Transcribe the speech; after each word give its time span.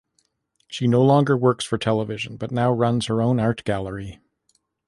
She 0.67 0.87
no 0.87 1.03
longer 1.03 1.37
works 1.37 1.63
for 1.63 1.77
television 1.77 2.35
but 2.35 2.49
now 2.49 2.71
runs 2.71 3.05
her 3.05 3.21
own 3.21 3.39
art 3.39 3.63
gallery. 3.63 4.19